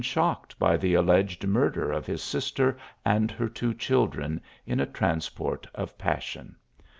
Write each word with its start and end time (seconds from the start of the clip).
shocked 0.03 0.57
by 0.57 0.75
the 0.77 0.95
alleged 0.95 1.45
murder 1.45 1.91
of 1.91 2.07
his 2.07 2.23
sister 2.23 2.75
and 3.05 3.29
her 3.29 3.47
two 3.47 3.71
children, 3.71 4.41
in 4.65 4.79
a 4.79 4.85
transport 4.87 5.67
of 5.75 5.95
passion? 5.95 6.55